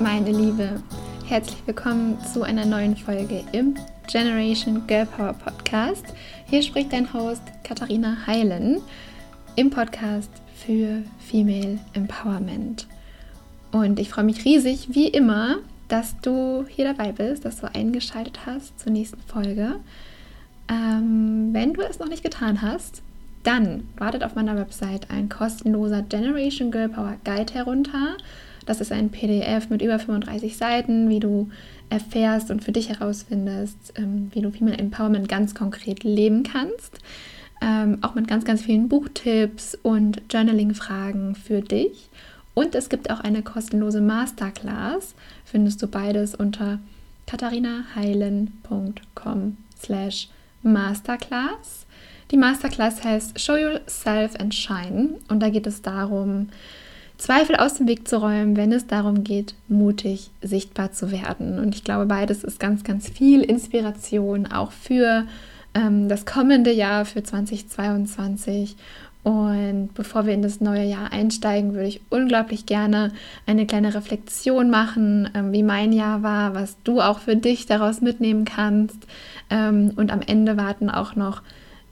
meine 0.00 0.32
Liebe. 0.32 0.82
Herzlich 1.26 1.58
willkommen 1.66 2.16
zu 2.32 2.42
einer 2.42 2.64
neuen 2.64 2.96
Folge 2.96 3.44
im 3.52 3.74
Generation 4.10 4.86
Girl 4.86 5.04
Power 5.04 5.34
Podcast. 5.34 6.04
Hier 6.46 6.62
spricht 6.62 6.94
dein 6.94 7.12
Host 7.12 7.42
Katharina 7.64 8.16
Heilen 8.26 8.80
im 9.56 9.68
Podcast 9.68 10.30
für 10.54 11.02
Female 11.18 11.78
Empowerment. 11.92 12.86
Und 13.72 13.98
ich 13.98 14.08
freue 14.08 14.24
mich 14.24 14.46
riesig, 14.46 14.88
wie 14.94 15.08
immer, 15.08 15.58
dass 15.88 16.18
du 16.22 16.64
hier 16.66 16.86
dabei 16.86 17.12
bist, 17.12 17.44
dass 17.44 17.60
du 17.60 17.72
eingeschaltet 17.74 18.46
hast 18.46 18.80
zur 18.80 18.92
nächsten 18.92 19.20
Folge. 19.20 19.76
Ähm, 20.70 21.50
wenn 21.52 21.74
du 21.74 21.82
es 21.82 21.98
noch 21.98 22.08
nicht 22.08 22.22
getan 22.22 22.62
hast, 22.62 23.02
dann 23.42 23.86
wartet 23.98 24.24
auf 24.24 24.34
meiner 24.34 24.56
Website 24.56 25.10
ein 25.10 25.28
kostenloser 25.28 26.00
Generation 26.00 26.70
Girl 26.70 26.88
Power 26.88 27.16
Guide 27.22 27.52
herunter. 27.52 28.16
Das 28.70 28.80
ist 28.80 28.92
ein 28.92 29.10
PDF 29.10 29.68
mit 29.68 29.82
über 29.82 29.98
35 29.98 30.56
Seiten, 30.56 31.08
wie 31.08 31.18
du 31.18 31.50
erfährst 31.88 32.52
und 32.52 32.62
für 32.62 32.70
dich 32.70 32.88
herausfindest, 32.88 33.94
ähm, 33.96 34.30
wie 34.32 34.42
du 34.42 34.52
Female 34.52 34.78
Empowerment 34.78 35.28
ganz 35.28 35.56
konkret 35.56 36.04
leben 36.04 36.44
kannst. 36.44 37.00
Ähm, 37.60 37.98
auch 38.02 38.14
mit 38.14 38.28
ganz, 38.28 38.44
ganz 38.44 38.62
vielen 38.62 38.88
Buchtipps 38.88 39.76
und 39.82 40.22
Journaling-Fragen 40.30 41.34
für 41.34 41.62
dich. 41.62 42.10
Und 42.54 42.76
es 42.76 42.88
gibt 42.88 43.10
auch 43.10 43.18
eine 43.18 43.42
kostenlose 43.42 44.00
Masterclass. 44.00 45.16
Findest 45.44 45.82
du 45.82 45.88
beides 45.88 46.36
unter 46.36 46.78
katharinaheilen.com 47.26 49.56
slash 49.82 50.28
masterclass. 50.62 51.86
Die 52.30 52.36
Masterclass 52.36 53.02
heißt 53.02 53.40
Show 53.40 53.56
Yourself 53.56 54.38
and 54.38 54.54
Shine 54.54 55.16
und 55.26 55.40
da 55.40 55.48
geht 55.48 55.66
es 55.66 55.82
darum, 55.82 56.50
Zweifel 57.20 57.56
aus 57.56 57.74
dem 57.74 57.86
Weg 57.86 58.08
zu 58.08 58.16
räumen, 58.16 58.56
wenn 58.56 58.72
es 58.72 58.86
darum 58.86 59.24
geht, 59.24 59.54
mutig 59.68 60.30
sichtbar 60.40 60.92
zu 60.92 61.12
werden. 61.12 61.58
Und 61.58 61.74
ich 61.74 61.84
glaube, 61.84 62.06
beides 62.06 62.42
ist 62.42 62.58
ganz, 62.58 62.82
ganz 62.82 63.10
viel 63.10 63.42
Inspiration 63.42 64.46
auch 64.46 64.72
für 64.72 65.26
ähm, 65.74 66.08
das 66.08 66.24
kommende 66.24 66.72
Jahr, 66.72 67.04
für 67.04 67.22
2022. 67.22 68.76
Und 69.22 69.90
bevor 69.92 70.24
wir 70.24 70.32
in 70.32 70.40
das 70.40 70.62
neue 70.62 70.84
Jahr 70.84 71.12
einsteigen, 71.12 71.74
würde 71.74 71.88
ich 71.88 72.00
unglaublich 72.08 72.64
gerne 72.64 73.12
eine 73.46 73.66
kleine 73.66 73.92
Reflexion 73.92 74.70
machen, 74.70 75.28
ähm, 75.34 75.52
wie 75.52 75.62
mein 75.62 75.92
Jahr 75.92 76.22
war, 76.22 76.54
was 76.54 76.78
du 76.84 77.02
auch 77.02 77.18
für 77.18 77.36
dich 77.36 77.66
daraus 77.66 78.00
mitnehmen 78.00 78.46
kannst. 78.46 79.06
Ähm, 79.50 79.92
und 79.96 80.10
am 80.10 80.22
Ende 80.22 80.56
warten 80.56 80.88
auch 80.88 81.16
noch 81.16 81.42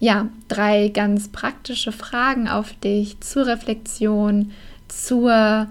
ja, 0.00 0.28
drei 0.46 0.88
ganz 0.88 1.28
praktische 1.28 1.92
Fragen 1.92 2.48
auf 2.48 2.72
dich 2.72 3.20
zur 3.20 3.46
Reflexion, 3.46 4.52
zur 4.88 5.66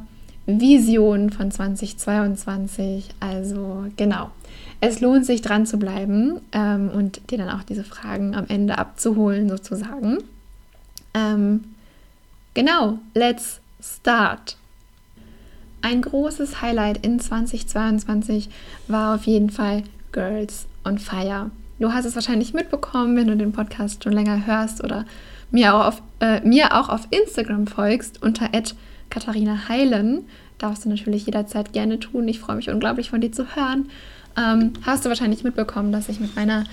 Vision 0.46 1.30
von 1.30 1.52
2022. 1.52 3.10
Also 3.20 3.86
genau, 3.98 4.32
es 4.80 5.02
lohnt 5.02 5.26
sich 5.26 5.42
dran 5.42 5.66
zu 5.66 5.78
bleiben 5.78 6.40
ähm, 6.52 6.90
und 6.90 7.30
dir 7.30 7.38
dann 7.38 7.50
auch 7.50 7.64
diese 7.64 7.84
Fragen 7.84 8.36
am 8.36 8.46
Ende 8.48 8.78
abzuholen 8.78 9.50
sozusagen. 9.50 10.20
Ähm, 11.14 11.64
genau, 12.54 13.00
let's 13.14 13.60
start. 13.82 14.58
Ein 15.82 16.02
großes 16.02 16.62
Highlight 16.62 17.06
in 17.06 17.20
2022 17.20 18.50
war 18.88 19.16
auf 19.16 19.26
jeden 19.26 19.50
Fall 19.50 19.84
Girls 20.12 20.66
on 20.84 20.98
Fire. 20.98 21.52
Du 21.80 21.94
hast 21.94 22.06
es 22.06 22.16
wahrscheinlich 22.16 22.54
mitbekommen, 22.54 23.16
wenn 23.16 23.28
du 23.28 23.38
den 23.38 23.52
Podcast 23.52 24.04
schon 24.04 24.14
länger 24.14 24.48
hörst 24.48 24.84
oder 24.84 25.06
mir 25.52 25.76
auch 25.76 25.86
auf, 25.86 26.02
äh, 26.20 26.42
mir 26.42 26.76
auch 26.76 26.90
auf 26.90 27.08
Instagram 27.12 27.68
folgst 27.68 28.22
unter 28.22 28.54
Katharina 29.18 29.68
Heilen. 29.68 30.26
Darfst 30.60 30.86
du 30.86 30.90
natürlich 30.90 31.26
jederzeit 31.26 31.74
gerne 31.74 32.00
tun. 32.00 32.28
Ich 32.28 32.40
freue 32.40 32.56
mich 32.56 32.70
unglaublich 32.70 33.10
von 33.10 33.20
dir 33.20 33.32
zu 33.32 33.56
hören. 33.56 33.90
Ähm, 34.38 34.74
hast 34.86 35.06
du 35.06 35.10
wahrscheinlich 35.10 35.44
mitbekommen, 35.44 35.92
dass 35.92 36.08
ich 36.08 36.20
mit 36.20 36.36
meiner 36.36 36.66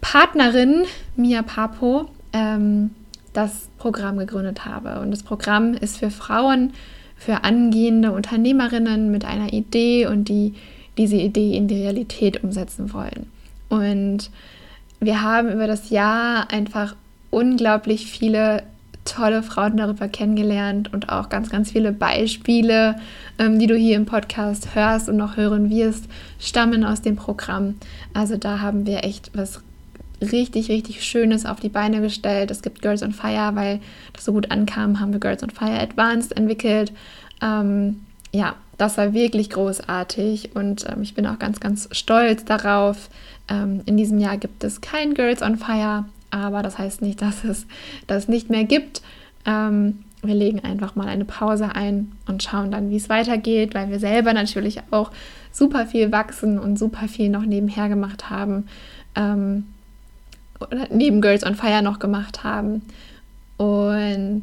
Partnerin 0.00 0.82
Mia 1.14 1.42
Papo 1.42 2.10
ähm, 2.32 2.90
das 3.32 3.68
Programm 3.78 4.18
gegründet 4.18 4.64
habe. 4.64 4.98
Und 5.00 5.12
das 5.12 5.22
Programm 5.22 5.74
ist 5.74 5.98
für 5.98 6.10
Frauen, 6.10 6.72
für 7.16 7.44
angehende 7.44 8.10
Unternehmerinnen 8.10 9.12
mit 9.12 9.24
einer 9.24 9.52
Idee 9.52 10.06
und 10.06 10.28
die 10.28 10.54
diese 10.98 11.16
Idee 11.16 11.56
in 11.56 11.68
die 11.68 11.76
Realität 11.76 12.42
umsetzen 12.42 12.92
wollen. 12.92 13.30
Und 13.68 14.30
wir 14.98 15.22
haben 15.22 15.52
über 15.52 15.68
das 15.68 15.90
Jahr 15.90 16.50
einfach 16.50 16.96
unglaublich 17.30 18.06
viele 18.06 18.64
tolle 19.04 19.42
Frauen 19.42 19.76
darüber 19.76 20.08
kennengelernt 20.08 20.92
und 20.92 21.08
auch 21.08 21.28
ganz, 21.28 21.50
ganz 21.50 21.70
viele 21.70 21.92
Beispiele, 21.92 22.96
ähm, 23.38 23.58
die 23.58 23.66
du 23.66 23.74
hier 23.74 23.96
im 23.96 24.06
Podcast 24.06 24.74
hörst 24.74 25.08
und 25.08 25.16
noch 25.16 25.36
hören 25.36 25.70
wirst, 25.70 26.04
stammen 26.38 26.84
aus 26.84 27.02
dem 27.02 27.16
Programm. 27.16 27.76
Also 28.14 28.36
da 28.36 28.60
haben 28.60 28.86
wir 28.86 29.04
echt 29.04 29.30
was 29.34 29.62
richtig, 30.20 30.68
richtig 30.68 31.04
Schönes 31.04 31.46
auf 31.46 31.60
die 31.60 31.68
Beine 31.68 32.00
gestellt. 32.00 32.50
Es 32.50 32.62
gibt 32.62 32.82
Girls 32.82 33.02
on 33.02 33.12
Fire, 33.12 33.54
weil 33.54 33.80
das 34.12 34.24
so 34.24 34.32
gut 34.32 34.50
ankam, 34.50 35.00
haben 35.00 35.12
wir 35.12 35.20
Girls 35.20 35.42
on 35.42 35.50
Fire 35.50 35.80
Advanced 35.80 36.36
entwickelt. 36.36 36.92
Ähm, 37.42 38.00
ja, 38.32 38.54
das 38.76 38.96
war 38.96 39.12
wirklich 39.12 39.50
großartig 39.50 40.54
und 40.54 40.86
ähm, 40.88 41.02
ich 41.02 41.14
bin 41.14 41.26
auch 41.26 41.38
ganz, 41.38 41.60
ganz 41.60 41.88
stolz 41.92 42.44
darauf. 42.44 43.08
Ähm, 43.48 43.82
in 43.86 43.96
diesem 43.96 44.18
Jahr 44.18 44.36
gibt 44.36 44.62
es 44.62 44.80
kein 44.80 45.14
Girls 45.14 45.42
on 45.42 45.56
Fire, 45.56 46.04
aber 46.30 46.62
das 46.62 46.78
heißt 46.78 47.02
nicht, 47.02 47.22
dass 47.22 47.44
es 47.44 47.66
das 48.06 48.28
nicht 48.28 48.50
mehr 48.50 48.64
gibt. 48.64 49.02
Ähm, 49.46 50.04
wir 50.22 50.34
legen 50.34 50.60
einfach 50.60 50.96
mal 50.96 51.08
eine 51.08 51.24
Pause 51.24 51.74
ein 51.74 52.12
und 52.26 52.42
schauen 52.42 52.70
dann, 52.70 52.90
wie 52.90 52.96
es 52.96 53.08
weitergeht, 53.08 53.74
weil 53.74 53.90
wir 53.90 53.98
selber 53.98 54.32
natürlich 54.32 54.80
auch 54.90 55.10
super 55.50 55.86
viel 55.86 56.12
wachsen 56.12 56.58
und 56.58 56.78
super 56.78 57.08
viel 57.08 57.30
noch 57.30 57.44
nebenher 57.44 57.88
gemacht 57.88 58.28
haben. 58.28 58.68
Ähm, 59.16 59.64
oder 60.60 60.88
neben 60.90 61.22
Girls 61.22 61.44
on 61.44 61.54
Fire 61.54 61.82
noch 61.82 61.98
gemacht 61.98 62.44
haben. 62.44 62.82
Und 63.56 64.42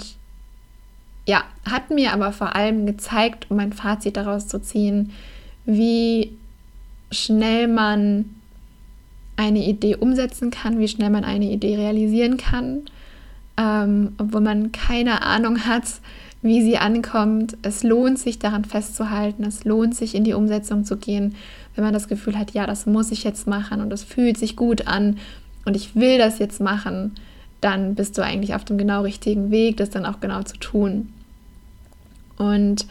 ja, 1.27 1.43
hat 1.69 1.91
mir 1.91 2.13
aber 2.13 2.31
vor 2.31 2.55
allem 2.55 2.85
gezeigt, 2.85 3.47
um 3.49 3.59
ein 3.59 3.73
Fazit 3.73 4.17
daraus 4.17 4.47
zu 4.47 4.59
ziehen, 4.59 5.11
wie 5.65 6.31
schnell 7.11 7.67
man 7.67 8.36
eine 9.37 9.65
Idee 9.65 9.95
umsetzen 9.95 10.51
kann, 10.51 10.79
wie 10.79 10.87
schnell 10.87 11.09
man 11.09 11.23
eine 11.23 11.49
Idee 11.49 11.75
realisieren 11.77 12.37
kann, 12.37 12.81
ähm, 13.55 14.13
obwohl 14.17 14.41
man 14.41 14.71
keine 14.71 15.21
Ahnung 15.21 15.65
hat, 15.65 15.85
wie 16.41 16.61
sie 16.61 16.77
ankommt. 16.77 17.57
Es 17.61 17.83
lohnt 17.83 18.19
sich 18.19 18.39
daran 18.39 18.65
festzuhalten, 18.65 19.43
es 19.43 19.63
lohnt 19.63 19.95
sich 19.95 20.15
in 20.15 20.23
die 20.23 20.33
Umsetzung 20.33 20.83
zu 20.83 20.97
gehen, 20.97 21.35
wenn 21.75 21.83
man 21.83 21.93
das 21.93 22.07
Gefühl 22.07 22.37
hat, 22.37 22.51
ja, 22.51 22.65
das 22.65 22.85
muss 22.85 23.11
ich 23.11 23.23
jetzt 23.23 23.47
machen 23.47 23.81
und 23.81 23.93
es 23.93 24.03
fühlt 24.03 24.37
sich 24.37 24.55
gut 24.55 24.87
an 24.87 25.17
und 25.65 25.75
ich 25.75 25.95
will 25.95 26.17
das 26.17 26.39
jetzt 26.39 26.59
machen, 26.59 27.13
dann 27.61 27.95
bist 27.95 28.17
du 28.17 28.23
eigentlich 28.23 28.55
auf 28.55 28.65
dem 28.65 28.77
genau 28.77 29.01
richtigen 29.01 29.51
Weg, 29.51 29.77
das 29.77 29.89
dann 29.89 30.05
auch 30.05 30.19
genau 30.19 30.43
zu 30.43 30.57
tun. 30.57 31.13
Und 32.37 32.85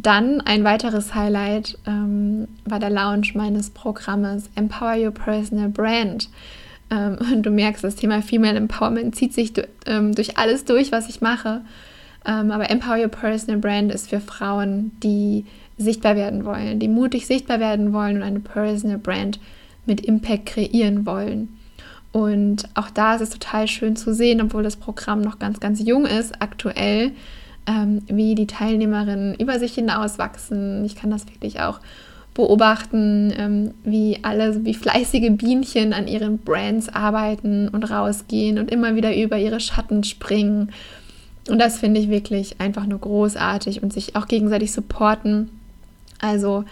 dann 0.00 0.40
ein 0.40 0.64
weiteres 0.64 1.14
Highlight 1.14 1.76
ähm, 1.86 2.46
war 2.64 2.78
der 2.78 2.90
Launch 2.90 3.34
meines 3.34 3.70
Programmes 3.70 4.48
Empower 4.54 4.96
Your 4.96 5.10
Personal 5.10 5.68
Brand. 5.68 6.28
Ähm, 6.90 7.18
und 7.32 7.42
du 7.42 7.50
merkst, 7.50 7.82
das 7.82 7.96
Thema 7.96 8.22
Female 8.22 8.56
Empowerment 8.56 9.16
zieht 9.16 9.34
sich 9.34 9.52
ähm, 9.86 10.14
durch 10.14 10.38
alles 10.38 10.64
durch, 10.64 10.92
was 10.92 11.08
ich 11.08 11.20
mache. 11.20 11.62
Ähm, 12.24 12.50
aber 12.52 12.70
Empower 12.70 12.98
Your 12.98 13.08
Personal 13.08 13.60
Brand 13.60 13.92
ist 13.92 14.08
für 14.10 14.20
Frauen, 14.20 14.92
die 15.02 15.44
sichtbar 15.76 16.16
werden 16.16 16.44
wollen, 16.44 16.78
die 16.78 16.88
mutig 16.88 17.26
sichtbar 17.26 17.60
werden 17.60 17.92
wollen 17.92 18.16
und 18.16 18.22
eine 18.22 18.40
Personal 18.40 18.98
Brand 18.98 19.40
mit 19.86 20.00
Impact 20.02 20.46
kreieren 20.46 21.06
wollen. 21.06 21.56
Und 22.12 22.68
auch 22.74 22.90
da 22.90 23.16
ist 23.16 23.20
es 23.20 23.30
total 23.30 23.68
schön 23.68 23.96
zu 23.96 24.14
sehen, 24.14 24.40
obwohl 24.40 24.62
das 24.62 24.76
Programm 24.76 25.20
noch 25.20 25.38
ganz, 25.38 25.60
ganz 25.60 25.80
jung 25.84 26.06
ist, 26.06 26.40
aktuell, 26.40 27.12
ähm, 27.68 28.02
wie 28.06 28.34
die 28.34 28.46
Teilnehmerinnen 28.46 29.34
über 29.34 29.58
sich 29.58 29.74
hinaus 29.74 30.18
wachsen. 30.18 30.84
Ich 30.86 30.96
kann 30.96 31.10
das 31.10 31.26
wirklich 31.26 31.60
auch 31.60 31.80
beobachten, 32.32 33.32
ähm, 33.36 33.74
wie 33.84 34.20
alle 34.22 34.64
wie 34.64 34.74
fleißige 34.74 35.30
Bienchen 35.32 35.92
an 35.92 36.08
ihren 36.08 36.38
Brands 36.38 36.88
arbeiten 36.88 37.68
und 37.68 37.84
rausgehen 37.84 38.58
und 38.58 38.70
immer 38.70 38.94
wieder 38.94 39.14
über 39.14 39.38
ihre 39.38 39.60
Schatten 39.60 40.02
springen. 40.02 40.72
Und 41.48 41.58
das 41.58 41.78
finde 41.78 42.00
ich 42.00 42.08
wirklich 42.08 42.60
einfach 42.60 42.86
nur 42.86 43.00
großartig 43.00 43.82
und 43.82 43.92
sich 43.92 44.16
auch 44.16 44.28
gegenseitig 44.28 44.72
supporten. 44.72 45.50
Also 46.20 46.64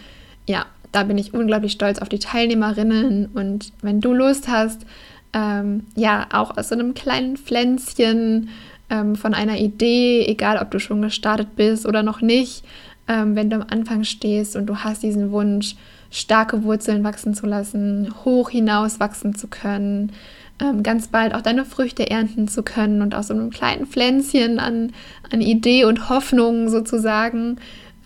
ja, 0.46 0.64
da 0.92 1.02
bin 1.02 1.18
ich 1.18 1.34
unglaublich 1.34 1.72
stolz 1.72 1.98
auf 1.98 2.08
die 2.08 2.18
Teilnehmerinnen 2.20 3.26
und 3.34 3.72
wenn 3.82 4.00
du 4.00 4.14
Lust 4.14 4.48
hast, 4.48 4.86
ähm, 5.32 5.84
ja, 5.94 6.26
auch 6.32 6.56
aus 6.56 6.70
so 6.70 6.74
einem 6.74 6.94
kleinen 6.94 7.36
Pflänzchen 7.36 8.48
ähm, 8.90 9.16
von 9.16 9.34
einer 9.34 9.58
Idee, 9.58 10.26
egal 10.26 10.58
ob 10.58 10.70
du 10.70 10.78
schon 10.78 11.02
gestartet 11.02 11.56
bist 11.56 11.86
oder 11.86 12.02
noch 12.02 12.20
nicht, 12.20 12.64
ähm, 13.08 13.36
wenn 13.36 13.50
du 13.50 13.56
am 13.56 13.66
Anfang 13.68 14.04
stehst 14.04 14.56
und 14.56 14.66
du 14.66 14.78
hast 14.78 15.02
diesen 15.02 15.30
Wunsch, 15.30 15.76
starke 16.10 16.62
Wurzeln 16.62 17.04
wachsen 17.04 17.34
zu 17.34 17.46
lassen, 17.46 18.14
hoch 18.24 18.50
hinaus 18.50 19.00
wachsen 19.00 19.34
zu 19.34 19.48
können, 19.48 20.12
ähm, 20.60 20.82
ganz 20.82 21.08
bald 21.08 21.34
auch 21.34 21.42
deine 21.42 21.64
Früchte 21.64 22.08
ernten 22.08 22.48
zu 22.48 22.62
können 22.62 23.02
und 23.02 23.14
aus 23.14 23.28
so 23.28 23.34
einem 23.34 23.50
kleinen 23.50 23.86
Pflänzchen 23.86 24.58
an, 24.58 24.92
an 25.30 25.40
Idee 25.40 25.84
und 25.84 26.08
Hoffnung 26.08 26.68
sozusagen, 26.68 27.56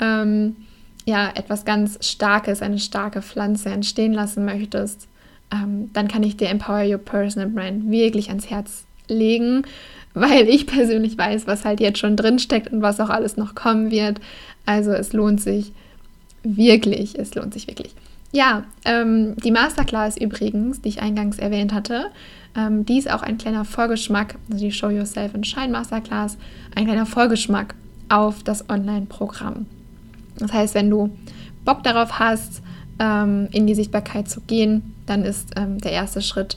ähm, 0.01 0.57
ja 1.07 1.31
etwas 1.35 1.65
ganz 1.65 1.99
Starkes, 2.07 2.63
eine 2.63 2.79
starke 2.79 3.23
Pflanze 3.23 3.71
entstehen 3.71 4.13
lassen 4.13 4.45
möchtest, 4.45 5.09
ähm, 5.53 5.91
dann 5.93 6.09
kann 6.09 6.23
ich 6.23 6.37
dir 6.37 6.49
Empower 6.49 6.85
Your 6.85 6.99
Personal 6.99 7.49
Brand 7.49 7.91
wirklich 7.91 8.29
ans 8.29 8.51
Herz 8.51 8.85
legen, 9.09 9.65
weil 10.15 10.49
ich 10.49 10.67
persönlich 10.67 11.17
weiß, 11.17 11.47
was 11.47 11.65
halt 11.65 11.81
jetzt 11.81 11.99
schon 11.99 12.17
drin 12.17 12.39
steckt 12.39 12.73
und 12.73 12.83
was 12.83 13.01
auch 13.01 13.11
alles 13.11 13.37
noch 13.37 13.55
kommen 13.55 13.91
wird. 13.91 14.21
Also 14.67 14.93
es 14.93 15.13
lohnt 15.13 15.41
sich 15.41 15.73
wirklich, 16.43 17.19
es 17.19 17.35
lohnt 17.35 17.55
sich 17.55 17.69
wirklich. 17.69 17.95
Ja, 18.33 18.65
ähm, 18.85 19.37
die 19.37 19.51
Masterclass 19.51 20.17
übrigens, 20.17 20.81
die 20.81 20.91
ich 20.91 21.03
eingangs 21.03 21.39
erwähnt 21.39 21.75
hatte, 21.75 22.07
ähm, 22.57 22.85
die 22.87 22.99
ist 22.99 23.11
auch 23.11 23.23
ein 23.23 23.39
kleiner 23.39 23.65
Vorgeschmack, 23.65 24.37
also 24.51 24.65
die 24.65 24.73
Show 24.73 24.89
Yourself 24.89 25.35
and 25.35 25.47
Shine 25.47 25.69
Masterclass, 25.69 26.37
ein 26.75 26.87
kleiner 26.87 27.07
Vorgeschmack 27.07 27.75
auf 28.09 28.43
das 28.43 28.69
Online-Programm. 28.69 29.67
Das 30.39 30.53
heißt, 30.53 30.75
wenn 30.75 30.91
du 30.91 31.11
Bock 31.65 31.83
darauf 31.83 32.19
hast, 32.19 32.63
ähm, 32.99 33.49
in 33.53 33.67
die 33.67 33.75
Sichtbarkeit 33.75 34.29
zu 34.29 34.41
gehen, 34.43 34.95
dann 35.07 35.25
ist 35.25 35.53
ähm, 35.57 35.79
der 35.79 35.93
erste 35.93 36.23
Schritt 36.23 36.57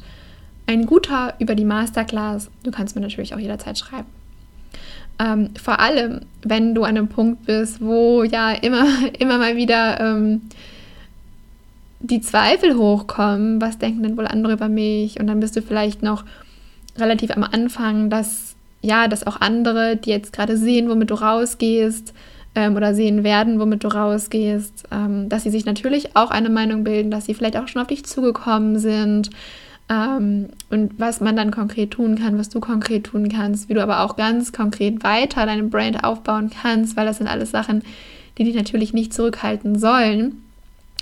ein 0.66 0.86
guter 0.86 1.34
über 1.40 1.56
die 1.56 1.66
Masterclass. 1.66 2.50
Du 2.64 2.72
kannst 2.72 2.96
mir 2.96 3.02
natürlich 3.02 3.34
auch 3.34 3.40
jederzeit 3.40 3.78
schreiben. 3.78 4.08
Ähm, 5.20 5.50
vor 5.62 5.80
allem, 5.80 6.22
wenn 6.42 6.74
du 6.74 6.84
an 6.84 6.98
einem 6.98 7.08
Punkt 7.08 7.46
bist, 7.46 7.82
wo 7.82 8.24
ja 8.24 8.52
immer, 8.52 8.86
immer 9.20 9.38
mal 9.38 9.56
wieder 9.56 10.00
ähm, 10.00 10.42
die 12.00 12.22
Zweifel 12.22 12.76
hochkommen, 12.76 13.62
was 13.62 13.78
denken 13.78 14.04
denn 14.04 14.18
wohl 14.18 14.28
andere 14.28 14.54
über 14.54 14.70
mich? 14.70 15.20
Und 15.20 15.28
dann 15.28 15.40
bist 15.40 15.56
du 15.56 15.62
vielleicht 15.62 16.02
noch 16.02 16.26
relativ 16.98 17.32
am 17.32 17.44
Anfang, 17.44 18.10
dass 18.10 18.54
ja, 18.84 19.08
dass 19.08 19.26
auch 19.26 19.40
andere, 19.40 19.96
die 19.96 20.10
jetzt 20.10 20.34
gerade 20.34 20.58
sehen, 20.58 20.90
womit 20.90 21.10
du 21.10 21.16
rausgehst 21.16 22.14
ähm, 22.54 22.76
oder 22.76 22.94
sehen 22.94 23.24
werden, 23.24 23.60
womit 23.60 23.86
du 23.86 23.88
rausgehst, 23.88 24.84
ähm, 24.92 25.30
dass 25.30 25.44
sie 25.44 25.50
sich 25.50 25.66
natürlich 25.66 26.18
auch 26.18 26.32
eine 26.32 26.50
Meinung 26.50 26.84
bilden, 26.84 27.10
dass 27.10 27.26
sie 27.26 27.34
vielleicht 27.34 27.56
auch 27.56 27.70
schon 27.70 27.82
auf 27.82 27.88
dich 27.88 28.04
zugekommen 28.04 28.78
sind 28.78 29.30
ähm, 29.94 30.50
und 30.70 31.00
was 31.00 31.22
man 31.22 31.36
dann 31.36 31.52
konkret 31.52 31.92
tun 31.92 32.18
kann, 32.18 32.38
was 32.38 32.50
du 32.50 32.60
konkret 32.60 33.06
tun 33.06 33.30
kannst, 33.30 33.70
wie 33.70 33.74
du 33.74 33.84
aber 33.84 34.02
auch 34.02 34.16
ganz 34.16 34.52
konkret 34.52 35.04
weiter 35.04 35.46
deine 35.46 35.64
Brand 35.64 36.04
aufbauen 36.04 36.50
kannst, 36.50 36.98
weil 36.98 37.06
das 37.06 37.18
sind 37.18 37.28
alles 37.28 37.52
Sachen, 37.52 37.84
die 38.38 38.44
dich 38.44 38.56
natürlich 38.56 38.94
nicht 38.94 39.14
zurückhalten 39.14 39.78
sollen. 39.78 40.42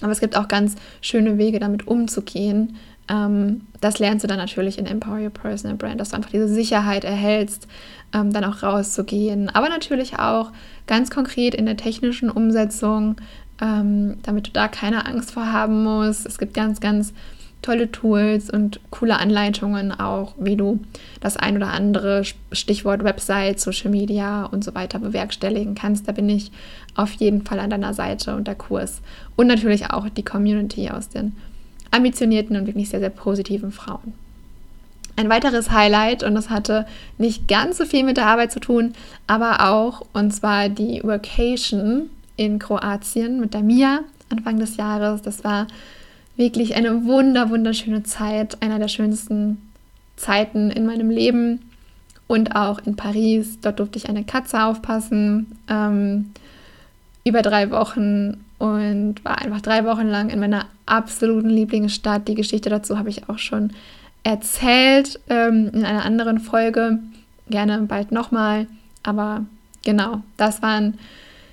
Aber 0.02 0.12
es 0.12 0.20
gibt 0.20 0.36
auch 0.36 0.48
ganz 0.48 0.76
schöne 1.00 1.38
Wege, 1.38 1.60
damit 1.60 1.88
umzugehen. 1.88 2.76
Ähm, 3.08 3.62
das 3.80 4.00
lernst 4.00 4.24
du 4.24 4.28
dann 4.28 4.40
natürlich 4.40 4.78
in 4.78 4.86
Empower 4.86 5.20
Your 5.20 5.30
Personal 5.30 5.78
Brand, 5.78 6.02
dass 6.02 6.10
du 6.10 6.18
einfach 6.18 6.32
diese 6.32 6.50
Sicherheit 6.50 7.06
erhältst, 7.06 7.68
ähm, 8.14 8.34
dann 8.34 8.44
auch 8.44 8.62
rauszugehen. 8.64 9.50
Aber 9.50 9.70
natürlich 9.70 10.20
auch 10.20 10.52
ganz 10.88 11.12
konkret 11.12 11.56
in 11.56 11.66
der 11.66 11.78
technischen 11.78 12.30
Umsetzung, 12.30 13.16
ähm, 13.62 14.18
damit 14.24 14.48
du 14.48 14.52
da 14.52 14.68
keine 14.68 15.06
Angst 15.06 15.32
vor 15.32 15.52
haben 15.52 15.84
musst. 15.84 16.26
Es 16.26 16.38
gibt 16.40 16.54
ganz, 16.54 16.82
ganz 16.82 17.14
tolle 17.62 17.92
Tools 17.92 18.50
und 18.50 18.80
coole 18.90 19.18
Anleitungen 19.20 19.92
auch, 19.92 20.34
wie 20.40 20.56
du 20.56 20.80
das 21.20 21.38
ein 21.38 21.58
oder 21.58 21.68
andere 21.68 22.24
Stichwort 22.52 23.04
Website, 23.04 23.60
Social 23.60 23.92
Media 23.92 24.46
und 24.46 24.64
so 24.64 24.74
weiter 24.74 25.00
bewerkstelligen 25.00 25.76
kannst. 25.76 26.08
Da 26.08 26.12
bin 26.12 26.30
ich 26.30 26.52
auf 26.96 27.14
jeden 27.14 27.44
Fall 27.44 27.60
an 27.60 27.70
deiner 27.70 27.94
Seite 27.94 28.36
und 28.36 28.48
der 28.48 28.56
Kurs. 28.56 29.02
Und 29.36 29.48
natürlich 29.48 29.92
auch 29.92 30.10
die 30.10 30.26
Community 30.26 30.90
aus 30.90 31.10
den 31.10 31.36
ambitionierten 31.92 32.56
und 32.56 32.68
wirklich 32.68 32.90
sehr, 32.90 33.00
sehr 33.00 33.10
positiven 33.10 33.72
Frauen. 33.72 34.14
Ein 35.18 35.30
weiteres 35.30 35.72
Highlight, 35.72 36.24
und 36.24 36.36
das 36.36 36.50
hatte 36.50 36.88
nicht 37.18 37.48
ganz 37.48 37.78
so 37.78 37.86
viel 37.86 38.04
mit 38.04 38.18
der 38.18 38.28
Arbeit 38.28 38.52
zu 38.52 38.62
tun, 38.62 38.94
aber 39.28 39.70
auch, 39.70 40.06
und 40.14 40.32
zwar 40.32 40.70
die 40.70 41.02
Vacation 41.04 42.10
in 42.38 42.60
Kroatien 42.60 43.40
mit 43.40 43.54
der 43.54 43.62
Mia 43.62 44.00
Anfang 44.30 44.58
des 44.58 44.78
Jahres. 44.78 45.22
Das 45.22 45.44
war 45.44 45.68
wirklich 46.42 46.76
eine 46.76 47.06
wunder, 47.06 47.52
wunderschöne 47.52 48.02
Zeit, 48.02 48.62
einer 48.64 48.80
der 48.80 48.88
schönsten 48.88 49.72
Zeiten 50.18 50.72
in 50.72 50.88
meinem 50.88 51.12
Leben 51.12 51.62
und 52.28 52.56
auch 52.56 52.80
in 52.80 52.96
Paris. 52.96 53.60
Dort 53.62 53.80
durfte 53.80 54.00
ich 54.00 54.10
eine 54.10 54.24
Katze 54.24 54.64
aufpassen, 54.64 55.56
ähm, 55.70 56.32
über 57.24 57.44
drei 57.44 57.70
Wochen 57.70 58.44
und 58.58 59.24
war 59.24 59.40
einfach 59.40 59.62
drei 59.62 59.86
Wochen 59.86 60.08
lang 60.08 60.30
in 60.30 60.40
meiner 60.40 60.66
absoluten 60.88 61.50
Lieblingsstadt. 61.50 62.28
Die 62.28 62.36
Geschichte 62.36 62.70
dazu 62.70 62.98
habe 62.98 63.10
ich 63.10 63.30
auch 63.30 63.38
schon 63.38 63.72
erzählt 64.24 65.20
ähm, 65.30 65.70
in 65.74 65.86
einer 65.86 66.06
anderen 66.06 66.40
Folge. 66.40 66.98
Gerne 67.50 67.78
bald 67.84 68.12
nochmal. 68.12 68.66
Aber 69.04 69.46
genau, 69.86 70.22
das 70.38 70.64
waren, 70.64 70.98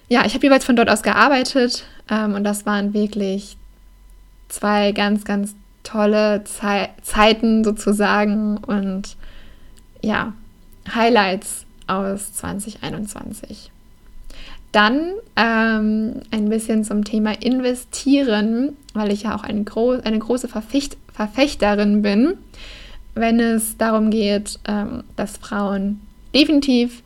ja, 0.09 0.25
ich 0.25 0.33
habe 0.33 0.47
jeweils 0.47 0.65
von 0.65 0.77
dort 0.77 0.89
aus 0.89 1.03
gearbeitet 1.03 1.85
ähm, 2.11 2.35
und 2.35 2.45
das 2.45 2.65
waren 2.65 2.95
wirklich 2.95 3.59
zwei 4.49 4.93
ganz, 4.93 5.25
ganz 5.25 5.55
tolle 5.83 6.45
Ze 6.45 6.89
Zeiten 7.03 7.65
sozusagen 7.65 8.59
und 8.59 9.17
ja, 10.03 10.33
Highlights 10.95 11.65
aus 11.87 12.33
2021. 12.35 13.71
Dann 14.73 15.13
ähm, 15.37 16.21
ein 16.31 16.49
bisschen 16.51 16.85
zum 16.85 17.05
Thema 17.05 17.33
Investieren, 17.43 18.77
weil 18.93 19.13
ich 19.13 19.23
ja 19.23 19.35
auch 19.35 19.43
eine, 19.45 19.65
gro 19.65 19.93
eine 19.93 20.19
große 20.19 20.49
Verfecht 20.49 20.97
Verfechterin 21.13 22.03
bin, 22.03 22.35
wenn 23.15 23.41
es 23.41 23.77
darum 23.77 24.11
geht, 24.11 24.61
ähm, 24.69 25.03
dass 25.17 25.37
Frauen 25.37 26.01
definitiv 26.33 27.03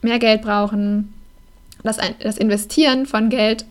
mehr 0.00 0.18
Geld 0.18 0.42
brauchen, 0.42 1.12
dass 1.84 2.00
ein, 2.00 2.14
das 2.18 2.38
Investieren 2.38 3.06
von 3.06 3.28
Geld, 3.28 3.64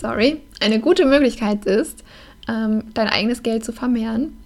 sorry, 0.00 0.40
eine 0.60 0.80
gute 0.80 1.04
Möglichkeit 1.04 1.66
ist, 1.66 2.02
ähm, 2.48 2.84
dein 2.94 3.08
eigenes 3.08 3.42
Geld 3.42 3.64
zu 3.64 3.72
vermehren. 3.72 4.36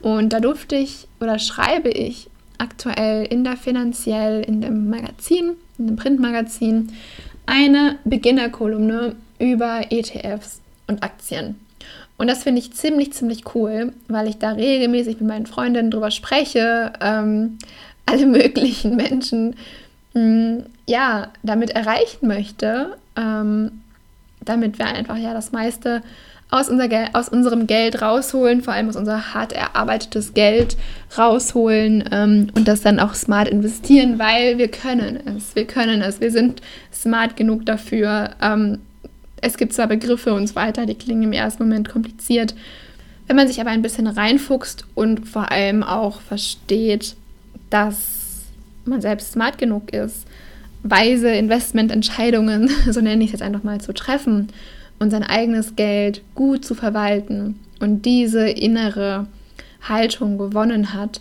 Und 0.00 0.32
da 0.32 0.40
durfte 0.40 0.76
ich 0.76 1.06
oder 1.20 1.38
schreibe 1.38 1.90
ich 1.90 2.28
aktuell 2.58 3.26
in 3.26 3.44
der 3.44 3.56
finanziell, 3.56 4.42
in 4.42 4.60
dem 4.60 4.88
Magazin, 4.88 5.52
in 5.78 5.88
dem 5.88 5.96
Printmagazin, 5.96 6.92
eine 7.46 7.98
Beginnerkolumne 8.04 9.16
über 9.38 9.86
ETFs 9.90 10.60
und 10.86 11.02
Aktien. 11.02 11.56
Und 12.16 12.28
das 12.28 12.44
finde 12.44 12.60
ich 12.60 12.72
ziemlich, 12.72 13.12
ziemlich 13.12 13.54
cool, 13.54 13.92
weil 14.06 14.28
ich 14.28 14.38
da 14.38 14.52
regelmäßig 14.52 15.18
mit 15.18 15.28
meinen 15.28 15.46
Freundinnen 15.46 15.90
drüber 15.90 16.12
spreche, 16.12 16.92
ähm, 17.00 17.58
alle 18.06 18.26
möglichen 18.26 18.96
Menschen, 18.96 19.56
mh, 20.14 20.20
hm, 20.20 20.66
ja, 20.86 21.32
damit 21.42 21.70
erreichen 21.70 22.26
möchte, 22.26 22.96
ähm, 23.16 23.82
damit 24.44 24.78
wir 24.78 24.86
einfach 24.86 25.16
ja 25.16 25.34
das 25.34 25.52
meiste 25.52 26.02
aus, 26.52 26.68
unser 26.68 26.86
aus 27.14 27.30
unserem 27.30 27.66
Geld 27.66 28.02
rausholen, 28.02 28.62
vor 28.62 28.74
allem 28.74 28.88
aus 28.90 28.96
unser 28.96 29.32
hart 29.32 29.52
erarbeitetes 29.52 30.34
Geld 30.34 30.76
rausholen 31.16 32.04
ähm, 32.12 32.48
und 32.54 32.68
das 32.68 32.82
dann 32.82 33.00
auch 33.00 33.14
smart 33.14 33.48
investieren, 33.48 34.18
weil 34.18 34.58
wir 34.58 34.68
können 34.68 35.18
es. 35.26 35.56
Wir 35.56 35.66
können 35.66 36.02
es. 36.02 36.20
Wir 36.20 36.30
sind 36.30 36.60
smart 36.92 37.36
genug 37.36 37.64
dafür. 37.64 38.30
Ähm, 38.42 38.80
es 39.40 39.56
gibt 39.56 39.72
zwar 39.72 39.86
Begriffe 39.86 40.34
und 40.34 40.46
so 40.46 40.54
weiter, 40.54 40.84
die 40.84 40.94
klingen 40.94 41.22
im 41.22 41.32
ersten 41.32 41.62
Moment 41.62 41.88
kompliziert. 41.88 42.54
Wenn 43.26 43.36
man 43.36 43.48
sich 43.48 43.60
aber 43.60 43.70
ein 43.70 43.82
bisschen 43.82 44.06
reinfuchst 44.06 44.84
und 44.94 45.26
vor 45.26 45.50
allem 45.50 45.82
auch 45.82 46.20
versteht, 46.20 47.16
dass 47.70 48.42
man 48.84 49.00
selbst 49.00 49.32
smart 49.32 49.56
genug 49.56 49.92
ist, 49.94 50.26
weise 50.82 51.30
Investmententscheidungen, 51.30 52.70
so 52.90 53.00
nenne 53.00 53.22
ich 53.22 53.28
es 53.28 53.32
jetzt 53.32 53.42
einfach 53.42 53.62
mal, 53.62 53.80
zu 53.80 53.92
treffen 53.92 54.48
und 54.98 55.10
sein 55.10 55.22
eigenes 55.22 55.76
Geld 55.76 56.22
gut 56.34 56.64
zu 56.64 56.74
verwalten 56.74 57.58
und 57.80 58.02
diese 58.02 58.48
innere 58.48 59.26
Haltung 59.88 60.38
gewonnen 60.38 60.94
hat, 60.94 61.20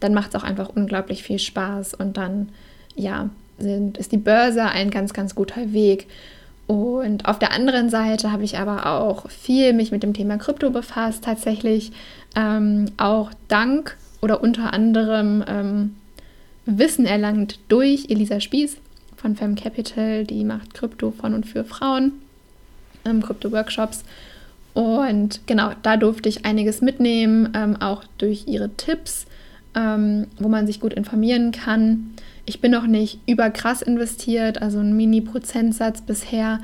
dann 0.00 0.14
macht 0.14 0.30
es 0.30 0.36
auch 0.36 0.44
einfach 0.44 0.68
unglaublich 0.68 1.22
viel 1.22 1.38
Spaß 1.38 1.94
und 1.94 2.16
dann, 2.16 2.50
ja, 2.94 3.30
sind, 3.58 3.98
ist 3.98 4.12
die 4.12 4.18
Börse 4.18 4.64
ein 4.64 4.90
ganz, 4.90 5.12
ganz 5.12 5.34
guter 5.34 5.72
Weg. 5.72 6.06
Und 6.66 7.26
auf 7.26 7.38
der 7.38 7.52
anderen 7.52 7.90
Seite 7.90 8.32
habe 8.32 8.44
ich 8.44 8.58
aber 8.58 8.86
auch 8.86 9.30
viel 9.30 9.72
mich 9.72 9.92
mit 9.92 10.02
dem 10.02 10.12
Thema 10.12 10.36
Krypto 10.36 10.70
befasst, 10.70 11.24
tatsächlich 11.24 11.92
ähm, 12.34 12.86
auch 12.96 13.30
dank 13.48 13.96
oder 14.20 14.42
unter 14.42 14.72
anderem 14.72 15.44
ähm, 15.46 15.96
Wissen 16.66 17.06
erlangt 17.06 17.60
durch 17.68 18.06
Elisa 18.10 18.40
Spieß 18.40 18.76
von 19.16 19.36
Fem 19.36 19.54
Capital, 19.54 20.24
die 20.24 20.44
macht 20.44 20.74
Krypto 20.74 21.10
von 21.10 21.34
und 21.34 21.46
für 21.46 21.64
Frauen 21.64 22.12
ähm, 23.06 23.22
Krypto-Workshops. 23.22 24.04
Und 24.74 25.40
genau, 25.46 25.70
da 25.82 25.96
durfte 25.96 26.28
ich 26.28 26.44
einiges 26.44 26.82
mitnehmen, 26.82 27.50
ähm, 27.54 27.76
auch 27.80 28.04
durch 28.18 28.46
ihre 28.46 28.68
Tipps, 28.76 29.26
ähm, 29.74 30.26
wo 30.38 30.48
man 30.48 30.66
sich 30.66 30.80
gut 30.80 30.92
informieren 30.92 31.52
kann. 31.52 32.14
Ich 32.44 32.60
bin 32.60 32.72
noch 32.72 32.86
nicht 32.86 33.20
überkrass 33.26 33.80
investiert, 33.82 34.60
also 34.60 34.78
ein 34.78 34.96
Mini-Prozentsatz 34.96 36.02
bisher, 36.02 36.60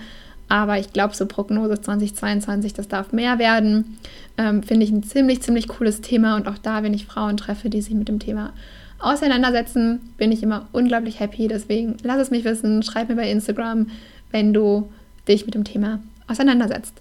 aber 0.48 0.78
ich 0.78 0.92
glaube, 0.92 1.14
so 1.14 1.24
Prognose 1.24 1.80
2022, 1.80 2.74
das 2.74 2.86
darf 2.86 3.12
mehr 3.12 3.38
werden. 3.38 3.96
Ähm, 4.36 4.62
Finde 4.62 4.84
ich 4.84 4.90
ein 4.90 5.02
ziemlich, 5.02 5.40
ziemlich 5.40 5.66
cooles 5.66 6.02
Thema 6.02 6.36
und 6.36 6.46
auch 6.46 6.58
da, 6.58 6.82
wenn 6.82 6.92
ich 6.92 7.06
Frauen 7.06 7.38
treffe, 7.38 7.70
die 7.70 7.80
sich 7.80 7.94
mit 7.94 8.08
dem 8.08 8.18
Thema 8.18 8.52
auseinandersetzen, 9.02 10.14
bin 10.16 10.32
ich 10.32 10.42
immer 10.42 10.68
unglaublich 10.72 11.20
happy. 11.20 11.48
Deswegen 11.48 11.96
lass 12.02 12.18
es 12.18 12.30
mich 12.30 12.44
wissen, 12.44 12.82
schreib 12.82 13.08
mir 13.08 13.16
bei 13.16 13.30
Instagram, 13.30 13.88
wenn 14.30 14.52
du 14.52 14.90
dich 15.28 15.44
mit 15.46 15.54
dem 15.54 15.64
Thema 15.64 16.00
auseinandersetzt. 16.28 16.94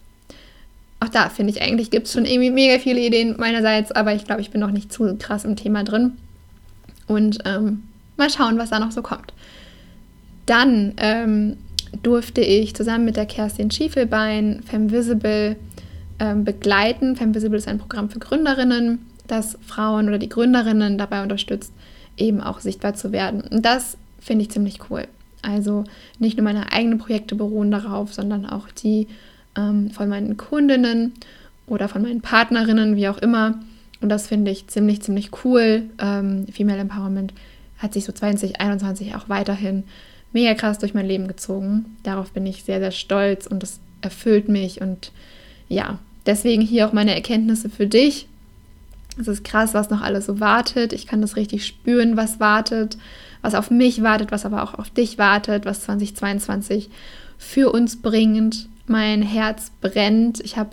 Auch 0.99 1.09
da 1.09 1.29
finde 1.29 1.51
ich 1.51 1.61
eigentlich, 1.61 1.89
gibt 1.89 2.07
es 2.07 2.13
schon 2.13 2.25
irgendwie 2.25 2.51
mega 2.51 2.79
viele 2.79 3.01
Ideen 3.01 3.35
meinerseits, 3.37 3.91
aber 3.91 4.13
ich 4.13 4.25
glaube, 4.25 4.41
ich 4.41 4.51
bin 4.51 4.61
noch 4.61 4.71
nicht 4.71 4.93
zu 4.93 5.15
krass 5.17 5.45
im 5.45 5.55
Thema 5.55 5.83
drin. 5.83 6.13
Und 7.07 7.39
ähm, 7.45 7.83
mal 8.17 8.29
schauen, 8.29 8.57
was 8.57 8.69
da 8.69 8.79
noch 8.79 8.91
so 8.91 9.01
kommt. 9.01 9.33
Dann 10.45 10.93
ähm, 10.97 11.57
durfte 12.03 12.41
ich 12.41 12.75
zusammen 12.75 13.05
mit 13.05 13.17
der 13.17 13.25
Kerstin 13.25 13.71
Schiefelbein 13.71 14.61
Femvisible 14.63 15.55
ähm, 16.19 16.43
begleiten. 16.43 17.15
Femvisible 17.15 17.57
ist 17.57 17.67
ein 17.67 17.79
Programm 17.79 18.09
für 18.09 18.19
Gründerinnen, 18.19 18.99
das 19.27 19.57
Frauen 19.65 20.07
oder 20.07 20.19
die 20.19 20.29
Gründerinnen 20.29 20.97
dabei 20.97 21.23
unterstützt, 21.23 21.73
eben 22.21 22.41
auch 22.41 22.59
sichtbar 22.59 22.93
zu 22.93 23.11
werden. 23.11 23.41
Und 23.41 23.65
das 23.65 23.97
finde 24.19 24.43
ich 24.43 24.51
ziemlich 24.51 24.79
cool. 24.89 25.07
Also 25.41 25.83
nicht 26.19 26.37
nur 26.37 26.43
meine 26.43 26.71
eigenen 26.71 26.99
Projekte 26.99 27.35
beruhen 27.35 27.71
darauf, 27.71 28.13
sondern 28.13 28.45
auch 28.45 28.69
die 28.69 29.07
ähm, 29.57 29.89
von 29.89 30.07
meinen 30.07 30.37
Kundinnen 30.37 31.13
oder 31.67 31.87
von 31.87 32.01
meinen 32.01 32.21
Partnerinnen, 32.21 32.95
wie 32.95 33.09
auch 33.09 33.17
immer. 33.17 33.59
Und 34.01 34.09
das 34.09 34.27
finde 34.27 34.51
ich 34.51 34.67
ziemlich, 34.67 35.01
ziemlich 35.01 35.31
cool. 35.43 35.83
Ähm, 35.99 36.47
Female 36.47 36.79
Empowerment 36.79 37.33
hat 37.77 37.93
sich 37.93 38.05
so 38.05 38.11
2021 38.11 39.15
auch 39.15 39.29
weiterhin 39.29 39.83
mega 40.33 40.53
krass 40.53 40.79
durch 40.79 40.93
mein 40.93 41.07
Leben 41.07 41.27
gezogen. 41.27 41.97
Darauf 42.03 42.31
bin 42.31 42.45
ich 42.45 42.63
sehr, 42.63 42.79
sehr 42.79 42.91
stolz 42.91 43.47
und 43.47 43.63
das 43.63 43.79
erfüllt 44.01 44.47
mich. 44.47 44.81
Und 44.81 45.11
ja, 45.67 45.99
deswegen 46.25 46.61
hier 46.61 46.87
auch 46.87 46.93
meine 46.93 47.15
Erkenntnisse 47.15 47.69
für 47.69 47.87
dich. 47.87 48.27
Es 49.19 49.27
ist 49.27 49.43
krass, 49.43 49.73
was 49.73 49.89
noch 49.89 50.01
alles 50.01 50.25
so 50.25 50.39
wartet. 50.39 50.93
Ich 50.93 51.05
kann 51.07 51.21
das 51.21 51.35
richtig 51.35 51.65
spüren, 51.65 52.17
was 52.17 52.39
wartet, 52.39 52.97
was 53.41 53.55
auf 53.55 53.69
mich 53.69 54.01
wartet, 54.03 54.31
was 54.31 54.45
aber 54.45 54.63
auch 54.63 54.75
auf 54.75 54.89
dich 54.89 55.17
wartet, 55.17 55.65
was 55.65 55.81
2022 55.81 56.89
für 57.37 57.71
uns 57.71 58.01
bringt. 58.01 58.67
Mein 58.87 59.21
Herz 59.21 59.71
brennt. 59.81 60.39
Ich 60.39 60.57
habe 60.57 60.71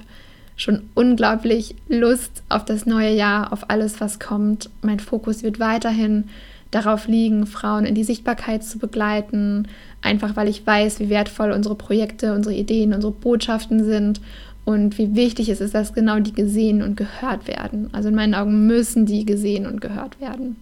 schon 0.57 0.89
unglaublich 0.95 1.77
Lust 1.89 2.43
auf 2.49 2.65
das 2.65 2.85
neue 2.87 3.15
Jahr, 3.15 3.53
auf 3.53 3.71
alles, 3.71 4.01
was 4.01 4.19
kommt. 4.19 4.71
Mein 4.83 5.01
Fokus 5.01 5.43
wird 5.43 5.61
weiterhin 5.61 6.25
darauf 6.71 7.09
liegen, 7.09 7.47
Frauen 7.47 7.87
in 7.87 7.95
die 7.95 8.05
Sichtbarkeit 8.05 8.63
zu 8.63 8.79
begleiten, 8.79 9.69
einfach 10.03 10.37
weil 10.37 10.49
ich 10.49 10.67
weiß, 10.67 11.01
wie 11.01 11.09
wertvoll 11.09 11.53
unsere 11.53 11.75
Projekte, 11.75 12.35
unsere 12.35 12.55
Ideen, 12.55 12.93
unsere 12.93 13.13
Botschaften 13.13 13.85
sind 13.85 14.21
und 14.69 14.99
wie 14.99 15.15
wichtig 15.15 15.49
es 15.49 15.63
ist, 15.63 15.75
dass 15.75 15.95
genau 15.95 16.21
die 16.21 16.35
gesehen 16.35 16.83
und 16.83 16.95
gehört 16.95 17.49
werden. 17.49 17.89
Also 17.95 18.11
in 18.11 18.15
meinen 18.15 18.35
Augen 18.35 18.67
müssen 18.67 19.07
die 19.07 19.25
gesehen 19.25 19.67
und 19.67 19.81
gehört 19.81 20.21
werden. 20.21 20.57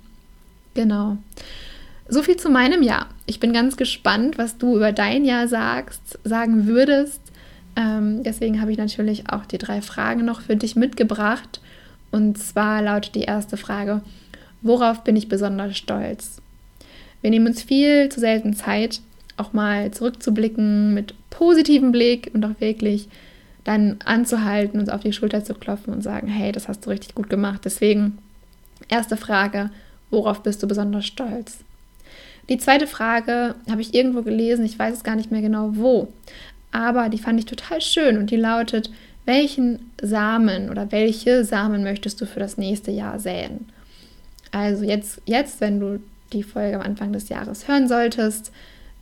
Genau. 0.74 1.16
So 2.08 2.22
viel 2.22 2.36
zu 2.36 2.48
meinem 2.48 2.84
Jahr. 2.84 3.08
Ich 3.26 3.40
bin 3.40 3.52
ganz 3.52 3.76
gespannt, 3.76 4.38
was 4.38 4.58
du 4.58 4.76
über 4.76 4.92
dein 4.92 5.24
Jahr 5.24 5.48
sagst, 5.48 6.20
sagen 6.22 6.68
würdest. 6.68 7.20
Ähm, 7.74 8.22
deswegen 8.22 8.60
habe 8.60 8.70
ich 8.70 8.78
natürlich 8.78 9.28
auch 9.28 9.44
die 9.44 9.58
drei 9.58 9.82
Fragen 9.82 10.24
noch 10.24 10.40
für 10.40 10.54
dich 10.54 10.76
mitgebracht. 10.76 11.60
Und 12.12 12.38
zwar 12.38 12.82
lautet 12.82 13.16
die 13.16 13.22
erste 13.22 13.56
Frage, 13.56 14.02
Worauf 14.62 15.02
bin 15.02 15.16
ich 15.16 15.28
besonders 15.28 15.76
stolz? 15.76 16.40
Wir 17.22 17.30
nehmen 17.30 17.48
uns 17.48 17.60
viel 17.60 18.08
zu 18.08 18.20
selten 18.20 18.54
Zeit, 18.54 19.00
auch 19.36 19.52
mal 19.52 19.90
zurückzublicken 19.90 20.94
mit 20.94 21.12
positivem 21.28 21.90
Blick 21.90 22.30
und 22.32 22.44
auch 22.44 22.60
wirklich 22.60 23.08
dann 23.66 23.96
anzuhalten, 24.04 24.78
uns 24.78 24.88
auf 24.88 25.00
die 25.00 25.12
Schulter 25.12 25.42
zu 25.42 25.52
klopfen 25.52 25.92
und 25.92 26.00
sagen, 26.00 26.28
hey, 26.28 26.52
das 26.52 26.68
hast 26.68 26.86
du 26.86 26.90
richtig 26.90 27.16
gut 27.16 27.28
gemacht. 27.28 27.62
Deswegen, 27.64 28.18
erste 28.88 29.16
Frage, 29.16 29.70
worauf 30.10 30.44
bist 30.44 30.62
du 30.62 30.68
besonders 30.68 31.04
stolz? 31.04 31.58
Die 32.48 32.58
zweite 32.58 32.86
Frage 32.86 33.56
habe 33.68 33.80
ich 33.80 33.92
irgendwo 33.92 34.22
gelesen, 34.22 34.64
ich 34.64 34.78
weiß 34.78 34.94
es 34.94 35.02
gar 35.02 35.16
nicht 35.16 35.32
mehr 35.32 35.42
genau 35.42 35.72
wo, 35.74 36.12
aber 36.70 37.08
die 37.08 37.18
fand 37.18 37.40
ich 37.40 37.46
total 37.46 37.80
schön 37.80 38.18
und 38.18 38.30
die 38.30 38.36
lautet, 38.36 38.88
welchen 39.24 39.90
Samen 40.00 40.70
oder 40.70 40.92
welche 40.92 41.44
Samen 41.44 41.82
möchtest 41.82 42.20
du 42.20 42.26
für 42.26 42.38
das 42.38 42.58
nächste 42.58 42.92
Jahr 42.92 43.18
säen? 43.18 43.68
Also 44.52 44.84
jetzt, 44.84 45.20
jetzt, 45.26 45.60
wenn 45.60 45.80
du 45.80 45.98
die 46.32 46.44
Folge 46.44 46.76
am 46.76 46.82
Anfang 46.82 47.12
des 47.12 47.28
Jahres 47.28 47.66
hören 47.66 47.88
solltest, 47.88 48.52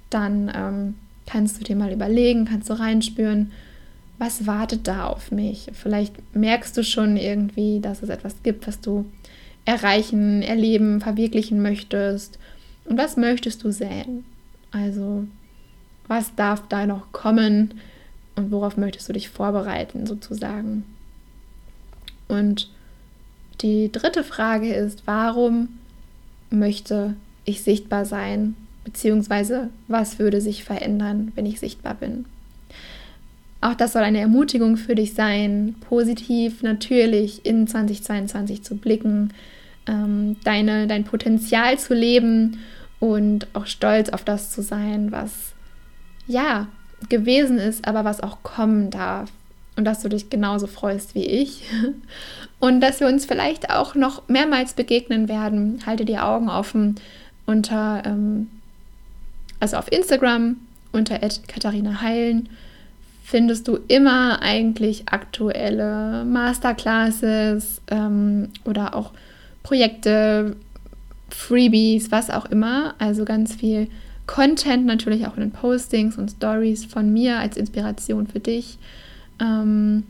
dann 0.08 0.50
ähm, 0.54 0.94
kannst 1.26 1.60
du 1.60 1.64
dir 1.64 1.76
mal 1.76 1.92
überlegen, 1.92 2.46
kannst 2.46 2.70
du 2.70 2.78
reinspüren, 2.78 3.52
was 4.18 4.46
wartet 4.46 4.86
da 4.86 5.06
auf 5.06 5.30
mich? 5.32 5.70
Vielleicht 5.72 6.14
merkst 6.34 6.76
du 6.76 6.84
schon 6.84 7.16
irgendwie, 7.16 7.80
dass 7.80 8.02
es 8.02 8.08
etwas 8.08 8.42
gibt, 8.42 8.66
was 8.66 8.80
du 8.80 9.04
erreichen, 9.64 10.42
erleben, 10.42 11.00
verwirklichen 11.00 11.62
möchtest. 11.62 12.38
Und 12.84 12.98
was 12.98 13.16
möchtest 13.16 13.64
du 13.64 13.70
säen? 13.72 14.24
Also, 14.70 15.26
was 16.06 16.34
darf 16.34 16.68
da 16.68 16.86
noch 16.86 17.12
kommen 17.12 17.74
und 18.36 18.50
worauf 18.50 18.76
möchtest 18.76 19.08
du 19.08 19.12
dich 19.12 19.28
vorbereiten, 19.28 20.06
sozusagen? 20.06 20.84
Und 22.28 22.70
die 23.60 23.90
dritte 23.90 24.24
Frage 24.24 24.72
ist, 24.74 25.06
warum 25.06 25.68
möchte 26.50 27.14
ich 27.44 27.62
sichtbar 27.62 28.04
sein? 28.04 28.54
Beziehungsweise, 28.84 29.70
was 29.88 30.18
würde 30.18 30.40
sich 30.40 30.64
verändern, 30.64 31.32
wenn 31.34 31.46
ich 31.46 31.60
sichtbar 31.60 31.94
bin? 31.94 32.26
Auch 33.64 33.72
das 33.72 33.94
soll 33.94 34.02
eine 34.02 34.20
Ermutigung 34.20 34.76
für 34.76 34.94
dich 34.94 35.14
sein, 35.14 35.74
positiv 35.88 36.62
natürlich 36.62 37.46
in 37.46 37.66
2022 37.66 38.62
zu 38.62 38.76
blicken, 38.76 39.32
ähm, 39.86 40.36
deine, 40.44 40.86
dein 40.86 41.04
Potenzial 41.04 41.78
zu 41.78 41.94
leben 41.94 42.58
und 43.00 43.46
auch 43.54 43.64
stolz 43.64 44.10
auf 44.10 44.22
das 44.22 44.50
zu 44.50 44.60
sein, 44.60 45.12
was 45.12 45.54
ja 46.26 46.68
gewesen 47.08 47.56
ist, 47.56 47.88
aber 47.88 48.04
was 48.04 48.20
auch 48.20 48.42
kommen 48.42 48.90
darf. 48.90 49.30
Und 49.76 49.86
dass 49.86 50.02
du 50.02 50.10
dich 50.10 50.28
genauso 50.28 50.66
freust 50.66 51.14
wie 51.14 51.24
ich. 51.24 51.62
Und 52.60 52.80
dass 52.80 53.00
wir 53.00 53.08
uns 53.08 53.24
vielleicht 53.24 53.70
auch 53.70 53.94
noch 53.94 54.28
mehrmals 54.28 54.74
begegnen 54.74 55.28
werden. 55.28 55.80
Halte 55.84 56.04
die 56.04 56.18
Augen 56.18 56.48
offen 56.48 56.96
unter, 57.46 58.02
ähm, 58.04 58.50
also 59.58 59.78
auf 59.78 59.90
Instagram 59.90 60.58
unter 60.92 61.18
Katharina 61.18 62.02
Heilen 62.02 62.50
findest 63.24 63.68
du 63.68 63.78
immer 63.88 64.42
eigentlich 64.42 65.04
aktuelle 65.08 66.26
Masterclasses 66.26 67.80
ähm, 67.90 68.50
oder 68.66 68.94
auch 68.94 69.12
Projekte, 69.62 70.56
Freebies, 71.30 72.12
was 72.12 72.28
auch 72.28 72.44
immer. 72.44 72.94
Also 72.98 73.24
ganz 73.24 73.54
viel 73.54 73.88
Content 74.26 74.84
natürlich 74.84 75.26
auch 75.26 75.36
in 75.36 75.40
den 75.40 75.52
Postings 75.52 76.18
und 76.18 76.32
Stories 76.32 76.84
von 76.84 77.14
mir 77.14 77.38
als 77.38 77.56
Inspiration 77.56 78.26
für 78.26 78.40
dich. 78.40 78.76
Ähm, 79.40 80.04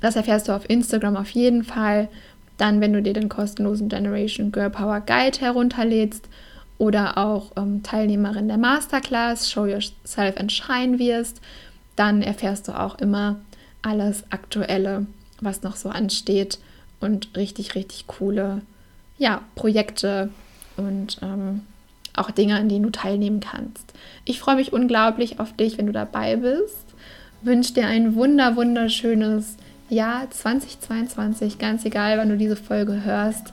das 0.00 0.16
erfährst 0.16 0.48
du 0.48 0.52
auf 0.52 0.68
Instagram 0.68 1.16
auf 1.16 1.30
jeden 1.30 1.62
Fall. 1.62 2.08
Dann, 2.58 2.80
wenn 2.80 2.92
du 2.92 3.02
dir 3.02 3.12
den 3.12 3.28
kostenlosen 3.28 3.88
Generation 3.88 4.50
Girl 4.50 4.68
Power 4.68 5.00
Guide 5.00 5.40
herunterlädst 5.40 6.28
oder 6.76 7.18
auch 7.18 7.52
ähm, 7.56 7.84
Teilnehmerin 7.84 8.48
der 8.48 8.58
Masterclass 8.58 9.48
Show 9.48 9.66
Yourself 9.66 10.36
and 10.38 10.50
Shine 10.50 10.98
wirst, 10.98 11.40
dann 11.96 12.22
erfährst 12.22 12.68
du 12.68 12.78
auch 12.78 12.98
immer 12.98 13.40
alles 13.82 14.24
Aktuelle, 14.30 15.06
was 15.40 15.62
noch 15.62 15.76
so 15.76 15.88
ansteht 15.88 16.58
und 17.00 17.36
richtig, 17.36 17.74
richtig 17.74 18.06
coole 18.06 18.62
ja, 19.18 19.42
Projekte 19.54 20.30
und 20.76 21.18
ähm, 21.22 21.62
auch 22.14 22.30
Dinge, 22.30 22.56
an 22.56 22.68
denen 22.68 22.84
du 22.84 22.90
teilnehmen 22.90 23.40
kannst. 23.40 23.92
Ich 24.24 24.40
freue 24.40 24.56
mich 24.56 24.72
unglaublich 24.72 25.40
auf 25.40 25.52
dich, 25.52 25.78
wenn 25.78 25.86
du 25.86 25.92
dabei 25.92 26.36
bist 26.36 26.92
wünsche 27.42 27.74
dir 27.74 27.86
ein 27.86 28.14
wunder, 28.14 28.56
wunderschönes 28.56 29.56
Jahr 29.88 30.30
2022, 30.30 31.58
ganz 31.58 31.84
egal, 31.84 32.18
wann 32.18 32.28
du 32.28 32.36
diese 32.36 32.56
Folge 32.56 33.04
hörst, 33.04 33.52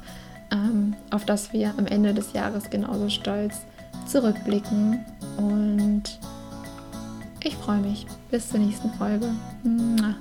ähm, 0.51 0.95
auf 1.11 1.25
das 1.25 1.53
wir 1.53 1.73
am 1.77 1.85
Ende 1.87 2.13
des 2.13 2.33
Jahres 2.33 2.69
genauso 2.69 3.09
stolz 3.09 3.61
zurückblicken. 4.07 5.03
Und 5.37 6.03
ich 7.43 7.55
freue 7.55 7.79
mich. 7.79 8.05
Bis 8.31 8.49
zur 8.49 8.59
nächsten 8.59 8.91
Folge. 8.93 9.29
Mua. 9.63 10.15